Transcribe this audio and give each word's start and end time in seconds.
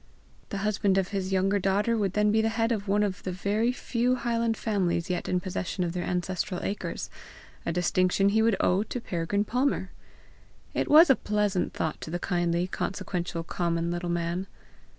The 0.49 0.57
husband 0.65 0.97
of 0.97 1.09
his 1.09 1.31
younger 1.31 1.59
daughter 1.59 1.95
would 1.95 2.13
then 2.13 2.31
be 2.31 2.41
head 2.41 2.71
of 2.71 2.87
one 2.87 3.03
of 3.03 3.21
the 3.21 3.31
very 3.31 3.71
few 3.71 4.15
highland 4.15 4.57
families 4.57 5.11
yet 5.11 5.29
in 5.29 5.39
possession 5.39 5.83
of 5.83 5.93
their 5.93 6.01
ancestral 6.03 6.59
acres 6.63 7.11
a 7.67 7.71
distinction 7.71 8.29
he 8.29 8.41
would 8.41 8.55
owe 8.59 8.81
to 8.81 8.99
Peregrine 8.99 9.43
Palmer! 9.45 9.91
It 10.73 10.89
was 10.89 11.11
a 11.11 11.15
pleasant 11.15 11.73
thought 11.75 12.01
to 12.01 12.09
the 12.09 12.17
kindly, 12.17 12.65
consequential, 12.65 13.43
common 13.43 13.91
little 13.91 14.09
man. 14.09 14.47